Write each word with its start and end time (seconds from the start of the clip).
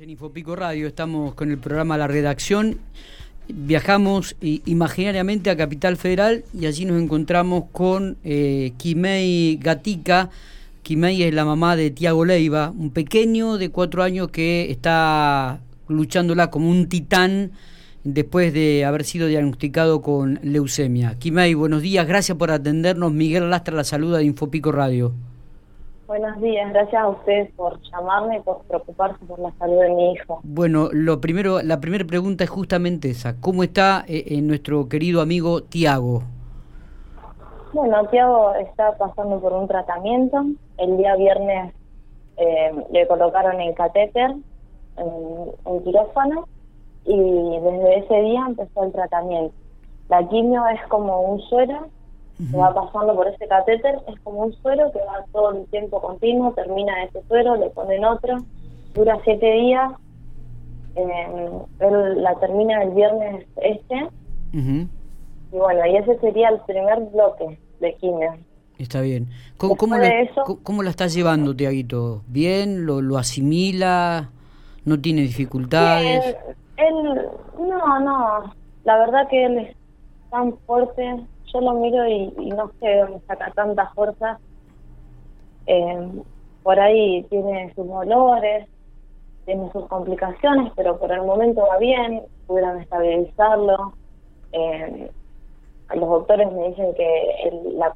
En 0.00 0.08
Infopico 0.08 0.56
Radio, 0.56 0.86
estamos 0.86 1.34
con 1.34 1.50
el 1.50 1.58
programa 1.58 1.98
La 1.98 2.06
Redacción. 2.06 2.78
Viajamos 3.48 4.36
imaginariamente 4.40 5.50
a 5.50 5.56
Capital 5.56 5.98
Federal 5.98 6.44
y 6.58 6.64
allí 6.64 6.86
nos 6.86 7.00
encontramos 7.00 7.64
con 7.72 8.16
eh, 8.24 8.72
Kimei 8.78 9.58
Gatica. 9.60 10.30
Kimei 10.82 11.22
es 11.24 11.34
la 11.34 11.44
mamá 11.44 11.76
de 11.76 11.90
Tiago 11.90 12.24
Leiva, 12.24 12.70
un 12.70 12.90
pequeño 12.90 13.58
de 13.58 13.68
cuatro 13.68 14.02
años 14.02 14.28
que 14.28 14.70
está 14.70 15.60
luchándola 15.88 16.50
como 16.50 16.70
un 16.70 16.88
titán 16.88 17.50
después 18.02 18.54
de 18.54 18.86
haber 18.86 19.04
sido 19.04 19.26
diagnosticado 19.26 20.00
con 20.00 20.40
leucemia. 20.42 21.18
Kimei, 21.18 21.52
buenos 21.52 21.82
días, 21.82 22.08
gracias 22.08 22.38
por 22.38 22.50
atendernos. 22.50 23.12
Miguel 23.12 23.50
Lastra 23.50 23.76
la 23.76 23.84
saluda 23.84 24.18
de 24.18 24.24
Infopico 24.24 24.72
Radio. 24.72 25.12
Buenos 26.12 26.38
días, 26.42 26.70
gracias 26.74 27.02
a 27.02 27.08
ustedes 27.08 27.50
por 27.52 27.80
llamarme 27.90 28.36
y 28.36 28.40
por 28.40 28.60
preocuparse 28.64 29.24
por 29.24 29.38
la 29.38 29.50
salud 29.52 29.80
de 29.80 29.88
mi 29.88 30.12
hijo. 30.12 30.40
Bueno, 30.42 30.90
lo 30.92 31.22
primero, 31.22 31.62
la 31.62 31.80
primera 31.80 32.04
pregunta 32.04 32.44
es 32.44 32.50
justamente 32.50 33.08
esa. 33.08 33.40
¿Cómo 33.40 33.62
está 33.62 34.04
eh, 34.06 34.22
eh, 34.26 34.42
nuestro 34.42 34.90
querido 34.90 35.22
amigo 35.22 35.62
Tiago? 35.62 36.22
Bueno, 37.72 38.06
Tiago 38.08 38.54
está 38.56 38.94
pasando 38.98 39.40
por 39.40 39.54
un 39.54 39.66
tratamiento. 39.66 40.44
El 40.76 40.98
día 40.98 41.16
viernes 41.16 41.72
eh, 42.36 42.72
le 42.92 43.08
colocaron 43.08 43.58
el 43.62 43.74
catéter 43.74 44.32
en, 44.98 45.12
en 45.64 45.82
quirófano 45.82 46.46
y 47.06 47.58
desde 47.58 47.98
ese 48.00 48.20
día 48.20 48.44
empezó 48.48 48.84
el 48.84 48.92
tratamiento. 48.92 49.54
La 50.10 50.28
quimio 50.28 50.66
es 50.66 50.80
como 50.88 51.22
un 51.22 51.40
suero 51.40 51.88
se 52.38 52.56
va 52.56 52.74
pasando 52.74 53.14
por 53.14 53.28
ese 53.28 53.46
catéter, 53.46 54.00
es 54.08 54.20
como 54.20 54.40
un 54.40 54.52
suero 54.54 54.90
que 54.92 54.98
va 55.00 55.24
todo 55.32 55.52
el 55.52 55.66
tiempo 55.66 56.00
continuo, 56.00 56.52
termina 56.52 57.04
ese 57.04 57.22
suero, 57.28 57.56
le 57.56 57.70
ponen 57.70 58.04
otro, 58.04 58.38
dura 58.94 59.18
siete 59.24 59.52
días, 59.52 59.92
eh, 60.96 61.50
él 61.80 62.22
la 62.22 62.34
termina 62.36 62.82
el 62.82 62.90
viernes 62.90 63.46
este, 63.56 64.08
y 64.52 65.56
bueno, 65.56 65.86
y 65.86 65.96
ese 65.96 66.18
sería 66.18 66.48
el 66.48 66.60
primer 66.60 67.00
bloque 67.12 67.58
de 67.80 67.94
quimio. 67.96 68.34
Está 68.78 69.00
bien. 69.00 69.28
¿Cómo, 69.58 69.76
cómo, 69.76 69.96
la, 70.82 70.90
estás 70.90 71.14
llevando, 71.14 71.54
Tiaguito? 71.54 72.22
¿Bien? 72.26 72.84
¿Lo, 72.84 73.00
¿Lo 73.00 73.16
asimila? 73.16 74.30
¿No 74.84 75.00
tiene 75.00 75.22
dificultades? 75.22 76.36
él, 76.76 77.28
no, 77.58 78.00
no. 78.00 78.54
La 78.84 78.98
verdad 78.98 79.28
que 79.28 79.44
él 79.44 79.58
es 79.58 79.76
tan 80.30 80.56
fuerte, 80.66 81.24
yo 81.52 81.60
lo 81.60 81.74
miro 81.74 82.06
y, 82.06 82.30
no 82.56 82.70
sé 82.80 82.86
de 82.86 82.98
dónde 82.98 83.20
saca 83.26 83.50
tanta 83.52 83.88
fuerza. 83.90 84.38
Eh, 85.66 86.08
por 86.62 86.78
ahí 86.78 87.24
tiene 87.24 87.72
sus 87.74 87.86
dolores, 87.86 88.68
tiene 89.44 89.70
sus 89.72 89.86
complicaciones, 89.86 90.72
pero 90.76 90.98
por 90.98 91.12
el 91.12 91.22
momento 91.22 91.66
va 91.68 91.78
bien, 91.78 92.22
pudieron 92.46 92.80
estabilizarlo. 92.80 93.94
Eh, 94.52 95.10
los 95.94 96.08
doctores 96.08 96.50
me 96.52 96.68
dicen 96.68 96.94
que 96.94 97.60
la, 97.74 97.92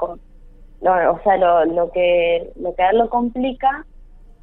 o 1.10 1.20
sea, 1.22 1.36
lo, 1.36 1.64
lo, 1.64 1.90
que 1.90 2.52
lo 2.56 2.74
que 2.74 2.82
a 2.82 2.90
él 2.90 2.98
lo 2.98 3.08
complica 3.08 3.86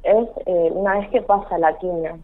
es 0.02 0.28
eh, 0.46 0.70
una 0.72 0.98
vez 0.98 1.08
que 1.10 1.22
pasa 1.22 1.58
la 1.58 1.76
quimio. 1.78 2.18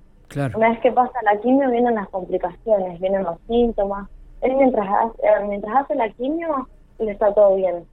Una 0.54 0.70
vez 0.70 0.80
que 0.80 0.92
pasa 0.92 1.12
la 1.22 1.40
quimio 1.40 1.70
vienen 1.70 1.96
las 1.96 2.08
complicaciones, 2.08 3.00
vienen 3.00 3.24
los 3.24 3.36
síntomas. 3.48 4.08
Él 4.42 4.54
mientras 4.56 4.88
hace, 4.88 5.44
mientras 5.46 5.76
hace 5.76 5.94
la 5.96 6.08
quimio 6.10 6.68
le 7.00 7.12
está 7.12 7.32
todo 7.34 7.56
bien. 7.56 7.84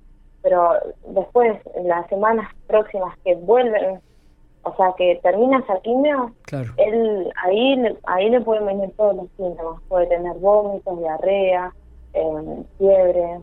Pero 0.41 0.73
después, 1.07 1.57
en 1.75 1.87
las 1.87 2.07
semanas 2.07 2.49
próximas 2.67 3.17
que 3.23 3.35
vuelven, 3.35 3.99
o 4.63 4.75
sea, 4.75 4.93
que 4.97 5.19
termina 5.23 5.59
esa 5.59 5.79
quimio, 5.81 6.33
él, 6.77 7.31
ahí, 7.43 7.97
ahí 8.03 8.29
le 8.29 8.41
pueden 8.41 8.65
venir 8.65 8.91
todos 8.97 9.15
los 9.15 9.27
síntomas. 9.37 9.81
Puede 9.87 10.07
tener 10.07 10.37
vómitos, 10.37 10.99
diarrea, 10.99 11.73
eh, 12.13 12.63
fiebre, 12.77 13.39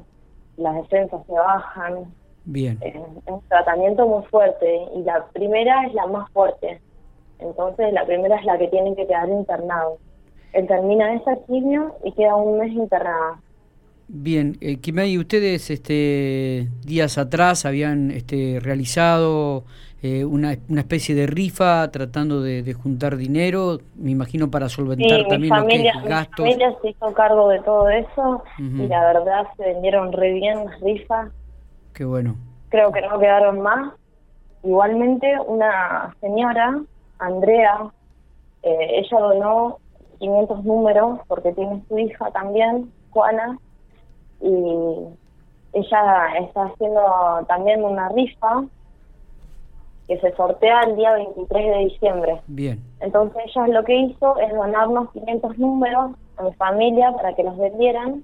las 0.56 0.74
defensas 0.76 1.24
se 1.26 1.32
bajan. 1.32 2.12
Bien. 2.44 2.78
Eh, 2.82 3.02
es 3.26 3.32
un 3.32 3.40
tratamiento 3.48 4.06
muy 4.06 4.24
fuerte 4.26 4.86
y 4.94 5.02
la 5.02 5.24
primera 5.32 5.86
es 5.86 5.94
la 5.94 6.06
más 6.06 6.30
fuerte. 6.30 6.80
Entonces, 7.38 7.92
la 7.92 8.04
primera 8.04 8.36
es 8.36 8.44
la 8.44 8.58
que 8.58 8.68
tiene 8.68 8.94
que 8.94 9.06
quedar 9.06 9.28
internado. 9.28 9.98
Él 10.52 10.66
termina 10.66 11.14
esa 11.14 11.36
quimio 11.46 11.94
y 12.04 12.12
queda 12.12 12.36
un 12.36 12.58
mes 12.58 12.72
internado. 12.72 13.38
Bien, 14.06 14.56
eh, 14.60 14.76
Kimei, 14.76 15.16
ustedes 15.18 15.70
este, 15.70 16.68
días 16.84 17.16
atrás 17.16 17.64
habían 17.64 18.10
este, 18.10 18.58
realizado 18.60 19.64
eh, 20.02 20.26
una, 20.26 20.54
una, 20.68 20.82
especie 20.82 21.14
de 21.14 21.26
rifa 21.26 21.90
tratando 21.90 22.42
de, 22.42 22.74
juntar 22.74 23.16
dinero, 23.16 23.78
me 23.96 24.10
imagino 24.10 24.50
para 24.50 24.68
solventar 24.68 25.26
también 25.26 25.48
familia, 25.48 25.94
los 25.94 26.04
gastos. 26.04 26.44
Mi 26.44 26.52
familia 26.52 26.76
se 26.82 26.90
hizo 26.90 27.14
cargo 27.14 27.48
de 27.48 27.60
todo 27.60 27.88
eso 27.88 28.44
y 28.58 28.86
la 28.86 29.00
verdad 29.06 29.46
se 29.56 29.64
vendieron 29.64 30.12
re 30.12 30.34
bien 30.34 30.66
las 30.66 30.78
rifas. 30.82 31.30
Qué 31.94 32.04
bueno. 32.04 32.36
Creo 32.68 32.92
que 32.92 33.00
no 33.00 33.18
quedaron 33.18 33.62
más. 33.62 33.94
Igualmente 34.62 35.34
una 35.46 36.14
señora, 36.20 36.82
Andrea, 37.18 37.90
eh, 38.62 38.98
ella 38.98 39.18
donó 39.18 39.78
500 40.18 40.64
números 40.64 41.20
porque 41.26 41.52
tiene 41.52 41.82
su 41.88 41.98
hija 41.98 42.30
también, 42.30 42.92
Juana, 43.08 43.58
y 44.44 45.78
ella 45.78 46.26
está 46.40 46.64
haciendo 46.64 47.00
también 47.48 47.82
una 47.82 48.08
rifa 48.10 48.64
que 50.06 50.18
se 50.20 50.32
sortea 50.36 50.82
el 50.82 50.96
día 50.96 51.12
23 51.12 51.76
de 51.76 51.78
diciembre. 51.86 52.40
Bien. 52.46 52.78
Entonces 53.00 53.42
ella 53.46 53.68
lo 53.68 53.84
que 53.84 53.96
hizo 53.96 54.38
es 54.38 54.52
donarnos 54.52 55.10
500 55.12 55.58
números 55.58 56.12
a 56.36 56.42
mi 56.42 56.52
familia 56.54 57.12
para 57.12 57.34
que 57.34 57.42
los 57.42 57.56
vendieran 57.56 58.22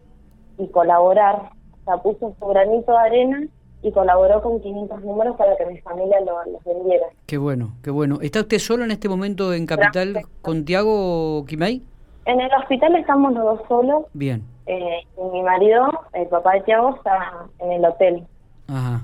y 0.58 0.68
colaborar. 0.68 1.50
O 1.80 1.84
sea, 1.84 1.96
puso 1.98 2.34
su 2.38 2.46
granito 2.46 2.92
de 2.92 2.98
arena 2.98 3.42
y 3.82 3.92
colaboró 3.92 4.42
con 4.42 4.60
500 4.60 5.02
números 5.02 5.36
para 5.36 5.56
que 5.56 5.64
mi 5.66 5.78
familia 5.78 6.18
los 6.20 6.62
vendiera. 6.64 7.06
Qué 7.26 7.38
bueno, 7.38 7.72
qué 7.82 7.90
bueno. 7.90 8.18
¿Está 8.20 8.40
usted 8.40 8.58
solo 8.58 8.84
en 8.84 8.90
este 8.90 9.08
momento 9.08 9.54
en 9.54 9.64
Capital 9.64 10.20
con 10.42 10.66
Tiago 10.66 11.44
Quimay? 11.46 11.82
En 12.26 12.40
el 12.40 12.50
hospital 12.54 12.94
estamos 12.96 13.32
los 13.32 13.44
dos 13.44 13.68
solos. 13.68 14.04
Bien. 14.12 14.44
Eh, 14.66 15.00
mi 15.32 15.42
marido, 15.42 15.88
el 16.12 16.26
papá 16.28 16.54
de 16.54 16.60
Tiago, 16.62 16.96
está 16.96 17.46
en 17.58 17.72
el 17.72 17.84
hotel. 17.84 18.26
Ajá, 18.68 19.02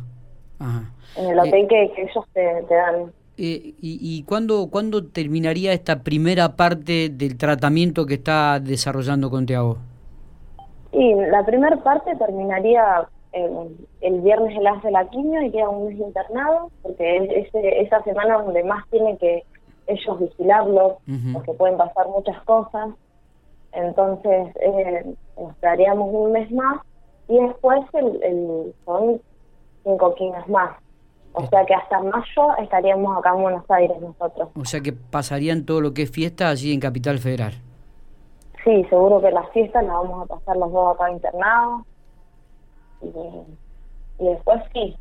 ajá. 0.59 0.91
En 1.17 1.31
el 1.31 1.39
hotel 1.39 1.65
eh, 1.65 1.69
que, 1.69 2.03
ellos 2.03 2.25
te, 2.33 2.75
dan. 2.75 3.12
Eh, 3.39 3.75
¿Y, 3.81 3.99
y 4.00 4.22
cuándo, 4.25 4.69
cuándo 4.71 5.06
terminaría 5.06 5.72
esta 5.72 6.03
primera 6.03 6.56
parte 6.56 7.09
del 7.11 7.37
tratamiento 7.37 8.06
que 8.06 8.15
está 8.15 8.61
desarrollando 8.61 9.31
con 9.31 9.47
Tiago? 9.47 9.78
Y 10.93 11.15
la 11.15 11.44
primera 11.44 11.77
parte 11.77 12.15
terminaría 12.17 13.09
el 14.00 14.21
viernes 14.21 14.56
él 14.56 14.67
hace 14.67 14.91
la 14.91 15.09
quimio 15.09 15.43
y 15.43 15.50
queda 15.50 15.69
un 15.69 15.88
mes 15.88 15.99
internado, 15.99 16.71
porque 16.83 17.17
es 17.17 17.49
esa 17.53 18.03
semana 18.03 18.38
donde 18.38 18.65
más 18.65 18.88
tienen 18.91 19.17
que 19.19 19.44
ellos 19.87 20.19
vigilarlo, 20.19 20.99
porque 21.33 21.53
pueden 21.53 21.77
pasar 21.77 22.09
muchas 22.09 22.41
cosas. 22.44 22.91
Entonces, 23.73 24.49
eh, 24.61 25.15
nos 25.37 25.55
un 25.99 26.33
mes 26.33 26.50
más 26.50 26.81
y 27.28 27.38
después 27.38 27.81
el, 27.92 28.22
el, 28.22 28.75
son 28.84 29.20
cinco 29.84 30.14
quimios 30.14 30.48
más. 30.48 30.76
O 31.32 31.47
sea 31.47 31.66
que 31.66 31.75
hasta 31.75 32.00
mayo 32.00 32.56
estaríamos 32.59 33.19
acá 33.19 33.34
en 33.34 33.42
Buenos 33.42 33.70
Aires 33.70 34.00
nosotros. 34.00 34.48
O 34.59 34.64
sea 34.64 34.81
que 34.81 34.92
pasarían 34.92 35.66
todo 35.66 35.81
lo 35.82 35.92
que 35.92 36.03
es 36.03 36.10
fiesta 36.10 36.48
allí 36.48 36.72
en 36.72 36.81
Capital 36.81 37.19
Federal. 37.19 37.53
Sí, 38.64 38.84
seguro 38.88 39.20
que 39.20 39.31
las 39.31 39.48
fiestas 39.50 39.84
las 39.84 39.92
vamos 39.92 40.25
a 40.25 40.34
pasar 40.34 40.56
los 40.56 40.72
dos 40.72 40.94
acá 40.94 41.10
internados. 41.10 41.82
Y, 43.03 43.09
y 44.19 44.28
después 44.28 44.62
sí, 44.72 44.97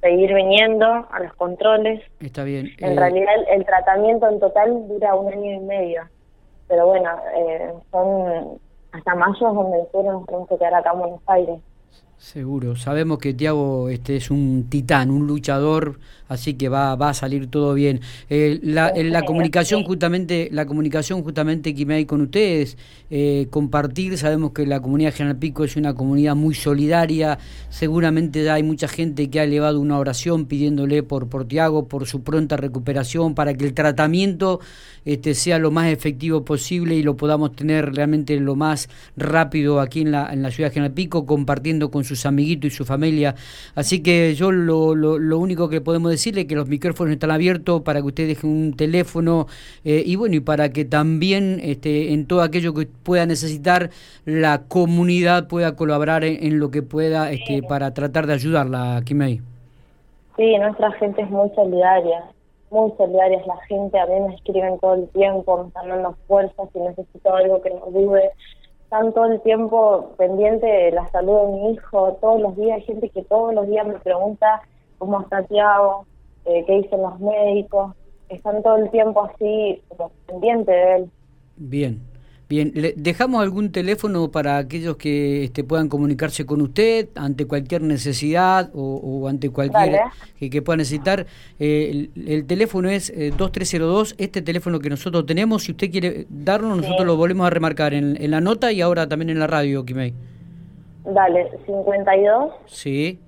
seguir 0.00 0.32
viniendo 0.32 0.86
a 0.86 1.20
los 1.20 1.34
controles. 1.34 2.02
Está 2.20 2.44
bien. 2.44 2.70
En 2.78 2.92
eh, 2.92 2.96
realidad 2.96 3.34
el, 3.50 3.64
tratamiento 3.64 4.28
en 4.28 4.38
total 4.38 4.86
dura 4.86 5.14
un 5.16 5.32
año 5.32 5.52
y 5.52 5.58
medio 5.58 6.02
pero 6.70 6.86
bueno, 6.86 7.10
eh, 7.36 7.74
son 7.90 8.60
hasta 8.92 9.14
mayo 9.16 9.52
donde 9.52 9.78
nosotros 9.78 10.04
nos 10.04 10.26
tenemos 10.26 10.48
que 10.48 10.56
quedar 10.56 10.74
acá 10.74 10.92
en 10.92 10.98
Buenos 11.00 11.20
Aires. 11.26 11.60
Seguro, 12.20 12.76
sabemos 12.76 13.18
que 13.18 13.32
Tiago 13.32 13.88
este 13.88 14.16
es 14.16 14.30
un 14.30 14.66
titán, 14.68 15.10
un 15.10 15.26
luchador, 15.26 15.98
así 16.28 16.52
que 16.52 16.68
va, 16.68 16.94
va 16.94 17.08
a 17.08 17.14
salir 17.14 17.46
todo 17.46 17.72
bien. 17.72 18.02
Eh, 18.28 18.60
la, 18.62 18.92
la 18.94 19.22
comunicación 19.22 19.84
justamente, 19.84 20.50
la 20.52 20.66
comunicación 20.66 21.22
justamente 21.22 21.74
que 21.74 21.86
me 21.86 21.94
hay 21.94 22.04
con 22.04 22.20
ustedes, 22.20 22.76
eh, 23.08 23.46
compartir, 23.48 24.18
sabemos 24.18 24.52
que 24.52 24.66
la 24.66 24.80
comunidad 24.80 25.14
General 25.14 25.38
Pico 25.38 25.64
es 25.64 25.76
una 25.76 25.94
comunidad 25.94 26.36
muy 26.36 26.54
solidaria, 26.54 27.38
seguramente 27.70 28.44
ya 28.44 28.52
hay 28.52 28.64
mucha 28.64 28.86
gente 28.86 29.30
que 29.30 29.40
ha 29.40 29.44
elevado 29.44 29.80
una 29.80 29.98
oración 29.98 30.44
pidiéndole 30.44 31.02
por, 31.02 31.26
por 31.26 31.46
Tiago, 31.46 31.88
por 31.88 32.06
su 32.06 32.22
pronta 32.22 32.58
recuperación, 32.58 33.34
para 33.34 33.54
que 33.54 33.64
el 33.64 33.72
tratamiento 33.72 34.60
este, 35.06 35.32
sea 35.32 35.58
lo 35.58 35.70
más 35.70 35.90
efectivo 35.90 36.44
posible 36.44 36.96
y 36.96 37.02
lo 37.02 37.16
podamos 37.16 37.56
tener 37.56 37.94
realmente 37.94 38.38
lo 38.38 38.56
más 38.56 38.90
rápido 39.16 39.80
aquí 39.80 40.02
en 40.02 40.10
la, 40.10 40.30
en 40.30 40.42
la 40.42 40.50
ciudad 40.50 40.68
de 40.68 40.74
General 40.74 40.92
Pico, 40.92 41.24
compartiendo 41.24 41.90
con 41.90 42.04
sus 42.10 42.26
amiguitos 42.26 42.72
y 42.72 42.74
su 42.74 42.84
familia. 42.84 43.34
Así 43.74 44.02
que 44.02 44.34
yo 44.34 44.52
lo, 44.52 44.94
lo, 44.94 45.38
único 45.38 45.68
que 45.68 45.80
podemos 45.80 46.10
decirle 46.10 46.42
es 46.42 46.46
que 46.46 46.54
los 46.54 46.68
micrófonos 46.68 47.12
están 47.12 47.30
abiertos 47.30 47.82
para 47.82 48.00
que 48.00 48.06
usted 48.06 48.26
deje 48.26 48.46
un 48.46 48.74
teléfono 48.76 49.46
eh, 49.84 50.02
y 50.04 50.16
bueno, 50.16 50.36
y 50.36 50.40
para 50.40 50.70
que 50.70 50.84
también 50.84 51.60
este, 51.62 52.12
en 52.12 52.26
todo 52.26 52.42
aquello 52.42 52.74
que 52.74 52.86
pueda 52.86 53.26
necesitar 53.26 53.90
la 54.24 54.62
comunidad 54.68 55.48
pueda 55.48 55.76
colaborar 55.76 56.24
en, 56.24 56.58
lo 56.58 56.70
que 56.70 56.82
pueda 56.82 57.30
este, 57.30 57.62
para 57.62 57.94
tratar 57.94 58.26
de 58.26 58.34
ayudarla, 58.34 59.02
Kimei. 59.04 59.40
Sí, 60.36 60.58
nuestra 60.58 60.92
gente 60.92 61.22
es 61.22 61.30
muy 61.30 61.48
solidaria 61.54 62.24
muy 62.70 62.92
solidarias 62.96 63.46
la 63.46 63.56
gente, 63.66 63.98
a 63.98 64.06
mí 64.06 64.20
me 64.20 64.34
escriben 64.34 64.78
todo 64.78 64.94
el 64.94 65.08
tiempo, 65.08 65.58
me 65.58 65.68
están 65.68 65.88
dando 65.88 66.14
fuerzas 66.26 66.68
si 66.72 66.78
necesito 66.78 67.34
algo 67.34 67.60
que 67.62 67.70
me 67.70 67.80
ayude. 67.88 68.30
Están 68.90 69.12
todo 69.12 69.26
el 69.26 69.40
tiempo 69.42 70.14
pendiente 70.18 70.66
de 70.66 70.90
la 70.90 71.08
salud 71.10 71.42
de 71.42 71.46
mi 71.52 71.72
hijo, 71.74 72.18
todos 72.20 72.40
los 72.40 72.56
días 72.56 72.78
hay 72.78 72.82
gente 72.82 73.08
que 73.08 73.22
todos 73.22 73.54
los 73.54 73.68
días 73.68 73.86
me 73.86 74.00
pregunta 74.00 74.62
cómo 74.98 75.20
está 75.20 75.44
Tiago, 75.44 76.06
eh, 76.44 76.64
qué 76.66 76.80
dicen 76.80 77.00
los 77.00 77.20
médicos, 77.20 77.94
están 78.28 78.64
todo 78.64 78.78
el 78.78 78.90
tiempo 78.90 79.22
así 79.22 79.80
como 79.86 80.10
pendiente 80.26 80.72
de 80.72 80.96
él. 80.96 81.10
Bien, 81.54 82.00
Bien, 82.50 82.72
¿le 82.74 82.94
dejamos 82.96 83.40
algún 83.40 83.70
teléfono 83.70 84.32
para 84.32 84.58
aquellos 84.58 84.96
que 84.96 85.44
este, 85.44 85.62
puedan 85.62 85.88
comunicarse 85.88 86.44
con 86.44 86.60
usted 86.60 87.08
ante 87.14 87.46
cualquier 87.46 87.82
necesidad 87.82 88.70
o, 88.74 89.28
ante 89.28 89.50
cualquier 89.50 90.00
que, 90.36 90.50
que, 90.50 90.60
pueda 90.60 90.78
necesitar. 90.78 91.26
Eh, 91.60 92.08
el, 92.16 92.46
teléfono 92.48 92.88
es 92.88 93.12
2302, 93.36 94.10
eh, 94.10 94.14
este 94.18 94.42
teléfono 94.42 94.80
que 94.80 94.90
nosotros 94.90 95.26
tenemos. 95.26 95.62
Si 95.62 95.70
usted 95.70 95.92
quiere 95.92 96.26
darnos, 96.28 96.78
nosotros 96.78 97.06
lo 97.06 97.16
volvemos 97.16 97.46
a 97.46 97.50
remarcar 97.50 97.94
en, 97.94 98.18
la 98.28 98.40
nota 98.40 98.72
y 98.72 98.80
ahora 98.80 99.06
también 99.06 99.30
en 99.30 99.38
la 99.38 99.46
radio, 99.46 99.84
Kimei. 99.84 100.12
Dale, 101.04 101.52
52. 101.66 102.52
Sí. 102.66 103.20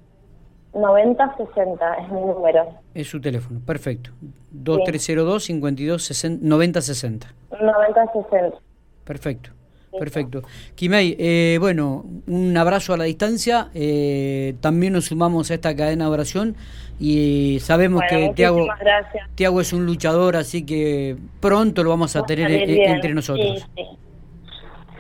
9060 0.75 1.95
es 1.95 2.09
mi 2.09 2.23
número. 2.23 2.71
Es 2.93 3.07
su 3.07 3.21
teléfono, 3.21 3.61
perfecto. 3.65 4.11
2302 4.51 5.45
52 5.45 6.03
60, 6.03 6.45
9060. 6.45 7.33
9060. 7.61 8.72
Perfecto. 9.05 9.51
Perfecto. 9.99 10.43
Kimei, 10.75 11.17
eh, 11.19 11.59
bueno, 11.61 12.05
un 12.27 12.57
abrazo 12.57 12.95
a 12.95 12.97
la 12.97 13.05
distancia. 13.05 13.69
Eh, 13.75 14.55
también 14.61 14.95
nos 14.95 15.07
sumamos 15.07 15.51
a 15.51 15.55
esta 15.55 15.77
cadena 15.77 16.07
de 16.07 16.11
oración 16.11 16.57
y 16.99 17.59
sabemos 17.61 18.03
que 18.09 18.33
Tiago, 18.35 19.61
es 19.61 19.73
un 19.73 19.85
luchador, 19.87 20.37
así 20.37 20.65
que 20.65 21.17
pronto 21.41 21.83
lo 21.85 21.91
vamos 21.91 22.17
a 22.17 22.25
tener 22.25 22.51
e-, 22.51 22.91
entre 22.91 23.13
nosotros. 23.13 23.69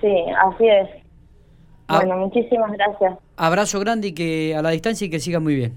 Sí, 0.00 0.14
así 0.44 0.68
es. 0.68 0.88
bueno, 1.88 2.16
muchísimas 2.18 2.72
gracias. 2.72 3.14
Abrazo 3.36 3.80
grande 3.80 4.08
y 4.08 4.12
que 4.12 4.54
a 4.54 4.62
la 4.62 4.70
distancia 4.70 5.06
y 5.06 5.10
que 5.10 5.20
siga 5.20 5.40
muy 5.40 5.54
bien. 5.54 5.74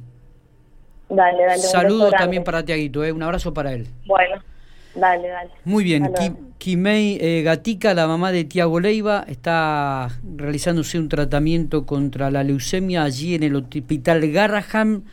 Dale, 1.10 1.46
dale. 1.46 1.60
Saludos 1.60 2.12
también 2.18 2.44
para 2.44 2.66
Tiaguito, 2.66 3.04
eh, 3.04 3.12
un 3.12 3.24
abrazo 3.24 3.54
para 3.54 3.72
él. 3.72 3.88
Bueno. 4.06 4.42
Dale, 4.96 5.28
dale. 5.28 5.50
Muy 5.66 5.84
bien. 5.84 6.12
Kimei 6.58 7.18
eh, 7.22 7.44
Gatica, 7.44 7.94
la 7.94 8.08
mamá 8.08 8.32
de 8.32 8.46
Tiago 8.46 8.80
Leiva, 8.80 9.26
está 9.28 10.10
realizándose 10.36 10.98
un 10.98 11.10
tratamiento 11.10 11.86
contra 11.86 12.32
la 12.32 12.44
leucemia 12.44 13.04
allí 13.04 13.36
en 13.36 13.44
el 13.44 13.56
hospital 13.56 14.32
Garraham 14.32 15.04